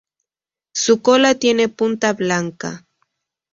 [0.73, 2.87] Su cola tiene punta blanca.